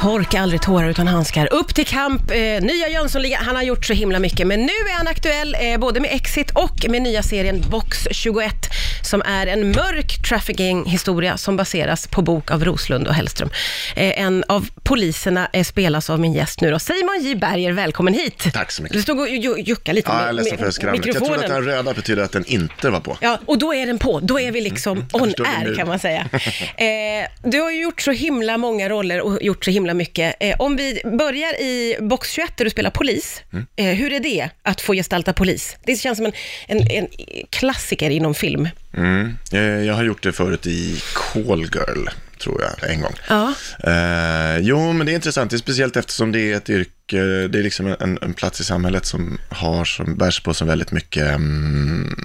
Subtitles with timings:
[0.00, 1.52] Torka aldrig tårar utan handskar.
[1.52, 3.44] Upp till kamp, eh, nya Jönssonligan.
[3.44, 6.50] Han har gjort så himla mycket, men nu är han aktuell eh, både med Exit
[6.50, 8.54] och med nya serien Box 21,
[9.02, 13.50] som är en mörk trafficking-historia som baseras på bok av Roslund och Hellström.
[13.96, 17.34] Eh, en av poliserna eh, spelas av min gäst nu då, Simon J.
[17.34, 17.72] Berger.
[17.72, 18.44] Välkommen hit.
[18.52, 18.96] Tack så mycket.
[18.96, 21.06] Du stod och ju- juckade lite Ja, jag är med, ledsen för med skramlet.
[21.06, 21.64] Jag trodde att mikrofonen.
[21.64, 23.16] den röda betyder att den inte var på.
[23.20, 24.20] Ja, och då är den på.
[24.20, 26.28] Då är vi liksom on förstår det air kan man säga.
[26.76, 30.34] Eh, du har ju gjort så himla många roller och gjort så himla mycket.
[30.40, 33.42] Eh, om vi börjar i box 21 där du spelar polis.
[33.52, 33.66] Mm.
[33.76, 35.76] Eh, hur är det att få gestalta polis?
[35.84, 36.32] Det känns som en,
[36.66, 37.08] en, en
[37.50, 38.68] klassiker inom film.
[38.96, 39.36] Mm.
[39.52, 42.08] Eh, Jag har gjort det förut i Call Girl,
[42.42, 43.14] tror jag, en gång.
[43.28, 43.54] Ja.
[43.84, 45.50] Eh, jo, men det är intressant.
[45.50, 48.64] Det är speciellt eftersom det är ett yrke, det är liksom en, en plats i
[48.64, 52.16] samhället som har, som bärs på så väldigt mycket mm,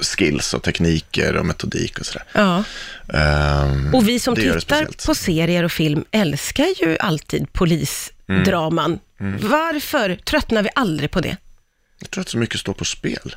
[0.00, 2.24] skills och tekniker och metodik och sådär.
[2.32, 2.64] ja.
[3.14, 8.98] Eh, Och vi som tittar på serier och film älskar ju alltid polisdraman.
[9.20, 9.38] Mm.
[9.42, 11.36] Varför tröttnar vi aldrig på det?
[12.00, 13.36] Jag tror att så mycket står på spel.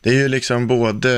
[0.00, 1.08] Det är ju liksom både,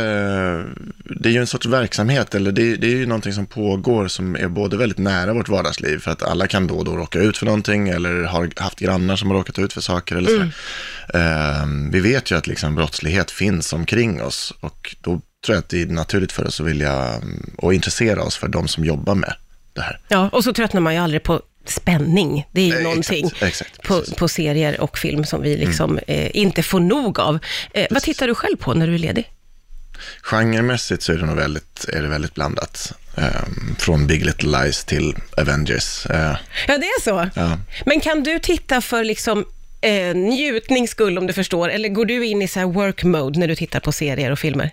[1.05, 4.37] det är ju en sorts verksamhet, eller det, det är ju någonting som pågår som
[4.37, 7.39] är både väldigt nära vårt vardagsliv, för att alla kan då och då råka ut
[7.39, 11.19] för någonting, eller har haft grannar som har råkat ut för saker, eller så.
[11.19, 15.11] Ehm, vi vet ju att liksom brottslighet finns omkring oss, och då
[15.47, 18.49] tror jag att det är naturligt för oss att vilja, mm, och intressera oss för
[18.49, 19.35] de som jobbar med
[19.73, 20.01] det här.
[20.09, 22.47] Ja, och så tröttnar man ju aldrig på spänning.
[22.53, 25.99] Det är ju Nej, någonting exakt, exakt, på, på serier och film som vi liksom
[26.07, 27.39] eh, inte får nog av.
[27.75, 29.31] Eh, vad tittar du själv på när du är ledig?
[30.23, 32.93] Genremässigt så är det nog väldigt, är det väldigt blandat.
[33.17, 36.07] Ehm, från Big Little Lies till Avengers.
[36.07, 36.37] Eh,
[36.69, 37.29] Ja, det är så.
[37.35, 37.59] ja.
[37.87, 39.45] Men kan du titta för liksom
[39.81, 43.39] eh, njutnings skull, om du förstår, eller går du in i så här work mode
[43.39, 44.71] när du tittar på serier och filmer?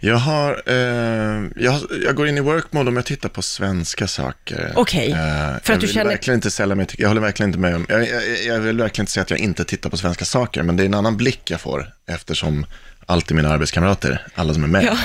[0.00, 4.06] Jag har, eh, jag, jag går in i work mode om jag tittar på svenska
[4.06, 4.72] saker.
[4.76, 7.74] Okej, Eh, för att du känner- verkligen inte sälla mig jag håller verkligen inte med
[7.76, 10.62] om, jag, jag, jag vill verkligen inte säga att jag inte tittar på svenska saker,
[10.62, 12.66] men det är en annan blick jag får eftersom
[13.06, 14.98] alltid mina arbetskamrater, alla som är med, Ja.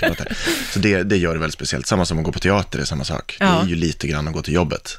[0.72, 1.86] Så det, det gör det väldigt speciellt.
[1.86, 3.36] Samma som att gå på teater är samma sak.
[3.40, 3.46] Ja.
[3.46, 4.98] Det är ju lite grann att gå till jobbet.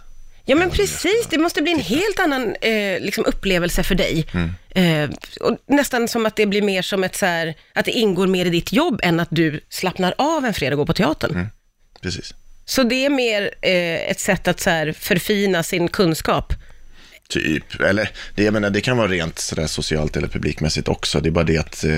[0.49, 1.27] Ja, men precis.
[1.29, 4.25] Det måste bli en helt annan eh, liksom upplevelse för dig.
[4.33, 4.51] Mm.
[4.69, 8.27] Eh, och nästan som att det blir mer som ett så här, att det ingår
[8.27, 11.31] mer i ditt jobb än att du slappnar av en fredag och går på teatern.
[11.31, 11.47] Mm.
[12.01, 12.33] Precis.
[12.65, 16.53] Så det är mer eh, ett sätt att så här, förfina sin kunskap.
[17.29, 21.19] Typ, eller det, jag menar, det kan vara rent sådär socialt eller publikmässigt också.
[21.19, 21.91] Det är bara det att, eh,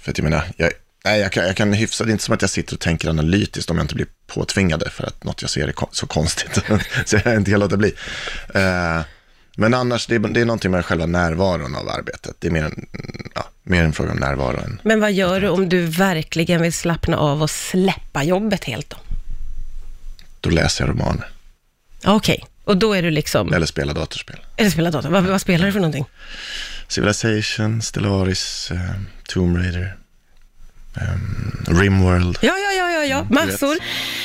[0.00, 0.72] för att jag menar, jag,
[1.08, 3.08] nej, jag, kan, jag kan hyfsa, det är inte som att jag sitter och tänker
[3.08, 6.60] analytiskt om jag inte blir påtvingade för att något jag ser är kon- så konstigt.
[7.06, 7.94] så jag inte kan låta bli.
[8.54, 9.00] Eh,
[9.56, 12.36] men annars, det är, det är någonting med själva närvaron av arbetet.
[12.38, 12.86] Det är mer en,
[13.34, 16.72] ja, mer en fråga om närvaro än, Men vad gör du om du verkligen vill
[16.72, 18.96] slappna av och släppa jobbet helt då?
[20.40, 21.28] då läser jag romaner.
[22.04, 24.36] Okej, och då är du liksom, Eller spelar datorspel.
[24.56, 25.08] eller spelar dator.
[25.08, 26.04] Vad, vad spelar du för någonting?
[26.88, 28.78] Civilization, Stellaris, eh,
[29.28, 29.96] Tomb Raider,
[31.00, 32.38] eh, Rimworld.
[32.42, 33.18] Ja, ja, ja, ja, ja.
[33.20, 33.76] Mm, massor.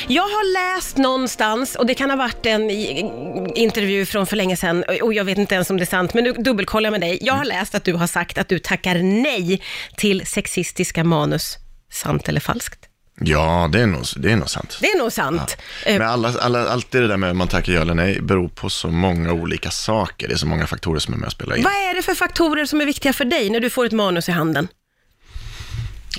[0.08, 4.56] Jag har läst någonstans, och det kan ha varit en i- intervju från för länge
[4.56, 7.00] sedan, och jag vet inte ens om det är sant, men nu dubbelkollar jag med
[7.00, 7.18] dig.
[7.20, 7.56] Jag har Mm.
[7.58, 9.62] läst att du har sagt att du tackar nej
[9.96, 11.56] till sexistiska manus.
[11.92, 12.78] Sant eller falskt?
[13.20, 14.78] Ja, det är nog, det är nog sant.
[14.80, 15.56] Det är nog sant.
[15.86, 18.48] Eh, Men alla, alla, alltid det där med om man tackar ja eller nej beror
[18.48, 20.28] på så många olika saker.
[20.28, 21.62] Det är så många faktorer som är med och spelar in.
[21.64, 24.28] vad är det för faktorer som är viktiga för dig när du får ett manus
[24.28, 24.68] i handen?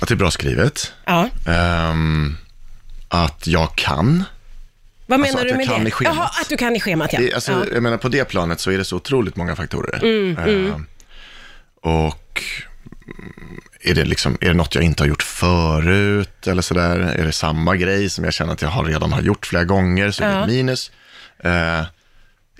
[0.02, 0.92] Att det är bra skrivet.
[1.04, 1.28] Ja.
[1.46, 2.36] ehm,
[3.08, 4.24] att jag kan.
[5.06, 6.04] Vad Alltså menar att du med det?
[6.04, 7.18] Jaha, att du kan i schemat, ja.
[7.20, 7.64] Det, alltså, ja.
[7.74, 9.98] Jag menar på det planet så är det så otroligt många faktorer.
[10.04, 10.86] Mm, Ehm,
[11.82, 12.42] och
[13.06, 16.98] mm, är det, liksom, är det något jag inte har gjort förut eller sådär?
[16.98, 20.10] Är det samma grej som jag känner att jag har redan har gjort flera gånger
[20.10, 20.46] så är det Ja.
[20.46, 20.90] minus?
[21.38, 21.82] Eh,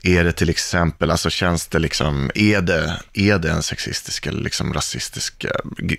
[0.07, 4.41] är det till exempel, alltså känns det liksom, är det, är det en sexistisk eller
[4.43, 5.51] liksom rasistisk eh,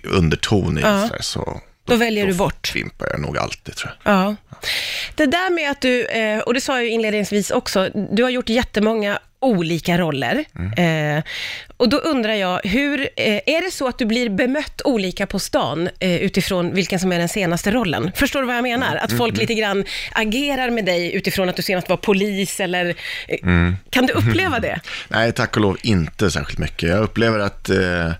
[0.04, 0.88] underton i Ja.
[1.12, 2.66] det så, så Då väljer du bort.
[2.68, 4.14] fimpar jag nog alltid tror jag.
[4.14, 4.36] Ja.
[5.14, 8.30] Det där med att du, eh, och det sa jag ju inledningsvis också, du har
[8.30, 10.44] gjort jättemånga olika roller.
[10.76, 11.22] Eh,
[11.76, 15.38] och då undrar jag, hur, eh, är det så att du blir bemött olika på
[15.38, 18.10] stan eh, utifrån vilken som är den senaste rollen?
[18.14, 18.96] Förstår du vad jag menar?
[18.96, 22.94] Att folk lite grann agerar med dig utifrån att du senast var polis eller...
[23.28, 24.80] Eh, Kan du uppleva det?
[25.08, 26.88] Nej, tack och lov inte särskilt mycket.
[26.88, 28.12] Jag upplever att, eh,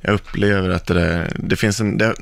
[0.00, 1.98] jag upplever att det, där, det finns en...
[1.98, 2.14] Det,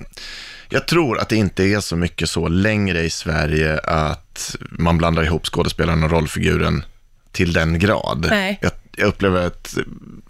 [0.73, 5.25] jag tror att det inte är så mycket så längre i Sverige att man blandar
[5.25, 6.85] ihop skådespelaren och rollfiguren
[7.33, 8.27] till den grad.
[8.31, 8.59] Nej.
[8.63, 9.75] Jag, jag upplever att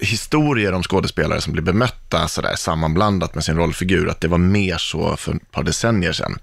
[0.00, 4.78] historier om skådespelare som blir bemötta sådär sammanblandat med sin rollfigur, att det var mer
[4.78, 6.38] så för ett par decennier sedan.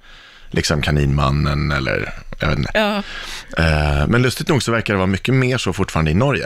[0.51, 2.71] liksom Kaninmannen eller, jag vet inte.
[2.73, 2.97] Ja.
[3.63, 6.45] Eh, men lustigt nog så verkar det vara mycket mer så fortfarande i Norge.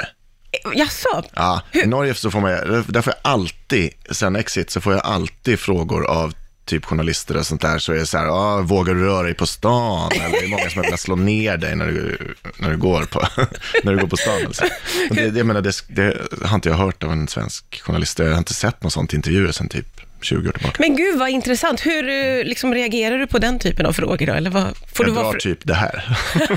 [0.51, 1.23] Eh, Jaså?
[1.33, 2.51] Ja, i Norge så får man,
[2.87, 6.33] där får jag alltid, sen Exit, så får jag alltid frågor av
[6.71, 9.33] typ journalister och sånt där, så är det så här, ah, vågar du röra dig
[9.33, 10.12] på stan?
[10.12, 12.18] Eller det är många som har slå ner dig när du,
[12.57, 13.27] när du, går, på,
[13.83, 14.45] när du går på stan.
[14.45, 14.63] Alltså.
[15.09, 18.38] Det, jag menar, det, det har inte jag hört av en svensk journalist, jag har
[18.38, 20.75] inte sett någon sånt i intervjuer sen typ 20 år tillbaka.
[20.79, 21.85] Men gud vad intressant.
[21.85, 24.33] Hur eh, liksom, reagerar du på den typen av frågor då?
[24.33, 24.63] Eller vad,
[24.94, 26.18] får jag du drar fr- typ det här.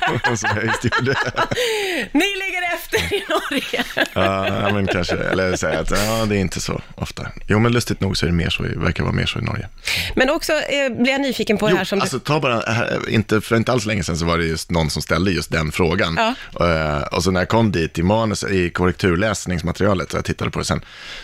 [1.07, 1.17] jag.
[2.13, 3.85] Ni ligger efter i Norge.
[4.15, 7.27] Ja, men kanske, eller säga att ja, det är inte så ofta.
[7.49, 9.69] Jo, men lustigt nog så är det mer så, verkar vara mer så i Norge.
[10.17, 12.99] Men också eh, blir jag nyfiken på det Jo, här som alltså ta bara, här,
[13.09, 15.73] inte, för inte alls länge sedan så var det just någon som ställde just den
[15.73, 16.19] frågan.
[16.55, 16.67] Ja.
[16.69, 20.59] Eh, och så när jag kom dit i manus, i korrekturläsningsmaterialet, och jag tittade på
[20.59, 20.81] det sen,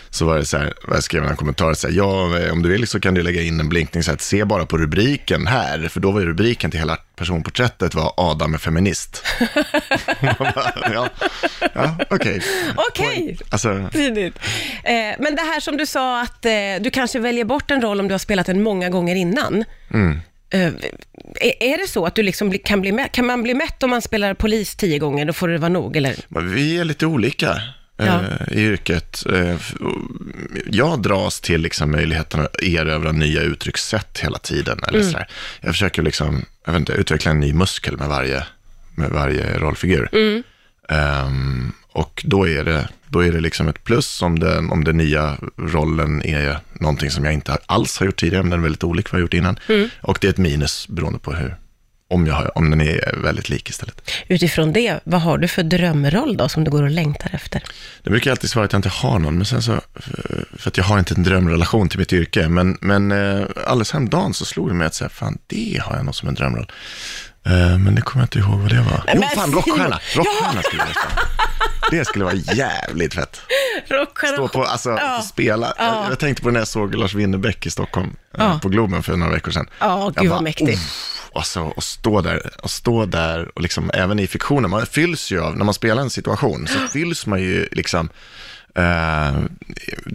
[0.09, 2.69] så var det så här, jag skrev en kommentar, så här, ja, eh, om du
[2.69, 5.87] vill så kan du lägga in en blinkning, så att se bara på rubriken här,
[5.87, 9.23] för då var ju rubriken till hela personporträttet var Adam är feminist.
[10.39, 11.09] Bara, ja,
[11.73, 12.41] ja okej.
[12.89, 13.37] Okej.
[13.49, 14.39] Alltså, Tidigt.
[14.83, 17.99] Eh, men det här som du sa att eh, du kanske väljer bort en roll
[17.99, 19.63] om du har spelat den många gånger innan.
[19.93, 20.19] Mm.
[20.53, 20.73] Eh,
[21.59, 23.11] är, det så att du liksom kan bli mätt?
[23.11, 25.25] Kan man bli mätt om man spelar polis tio gånger?
[25.25, 26.15] Då får det vara nog, eller?
[26.53, 27.61] Vi är lite olika
[28.05, 28.21] Ja.
[28.51, 29.23] i yrket.
[29.33, 29.55] Eh,
[30.65, 34.79] Jag dras till liksom möjligheten att erövra nya uttryckssätt hela tiden.
[34.87, 35.11] Eller Mm.
[35.11, 35.27] sådär.
[35.61, 38.43] Jag försöker liksom, jag vet inte, utveckla en ny muskel med varje,
[38.95, 40.09] med varje rollfigur.
[40.11, 40.43] Mm.
[40.89, 44.97] Ehm, och då är, det, då är det liksom ett plus om, det, om den
[44.97, 48.83] nya rollen är någonting som jag inte alls har gjort tidigare, men den är väldigt
[48.83, 49.59] olik vad jag har gjort innan.
[49.67, 49.89] Mm.
[50.01, 51.55] Och det är ett minus beroende på hur,
[52.11, 54.11] om, jag om den är väldigt lik istället.
[54.27, 57.63] Utifrån det, vad har du för drömroll då som du går och längtar efter?
[58.03, 59.81] Det brukar alltid svara att jag inte har någon, men sen så,
[60.57, 62.47] för att jag har inte en drömrelation till mitt yrke.
[62.49, 66.05] Men, men eh, alldeles häromdagen så slog det mig att säga, fan det har jag
[66.05, 66.71] nog som en drömroll.
[67.45, 69.03] Eh, Men det kommer jag inte ihåg vad det var.
[69.13, 69.55] Jo, men fan, Simon!
[69.55, 69.99] rockstjärna.
[70.15, 71.21] Rockstjärna skulle jag spela.
[71.91, 73.41] Det skulle vara jävligt fett.
[73.87, 74.33] Rockstjärna.
[74.37, 75.21] Stå på, alltså, Ja.
[75.21, 75.73] spela.
[75.77, 75.83] Ja.
[76.03, 78.59] Jag, jag tänkte på när jag såg Lars Winnerbäck i Stockholm, eh, Ja.
[78.63, 79.67] på Globen för några veckor sedan.
[79.79, 80.73] Ja, Jag gud vad bara, mäktigt.
[80.73, 84.85] "Uff." Och, så, och stå där, och stå där och liksom, även i fiktionen, man
[84.85, 88.09] fylls ju av, när man spelar en situation, så fylls man ju liksom
[88.75, 89.39] eh,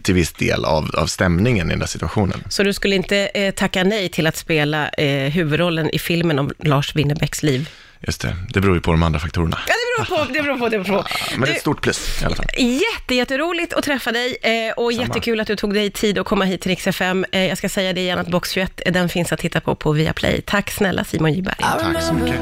[0.03, 2.43] till viss del av, av stämningen i den där situationen.
[2.49, 6.51] Så du skulle inte eh, tacka nej till att spela eh, huvudrollen i filmen om
[6.59, 7.69] Lars Winnerbäcks liv?
[8.01, 9.59] Just det, det beror ju på de andra faktorerna.
[9.67, 11.07] Ja, beror på, det beror på, det beror på.
[11.31, 12.45] Men det är ett stort plus i alla fall.
[12.57, 15.03] Jätte, jätteroligt att träffa dig eh, och Samma.
[15.03, 17.25] jättekul att du tog dig tid att komma hit till Rix FM.
[17.31, 19.75] Eh, jag ska säga det igen att Box 21, eh, den finns att titta på
[19.75, 20.41] på Viaplay.
[20.41, 21.55] Tack snälla Simon Gyberg.
[21.59, 22.39] Tack så mycket.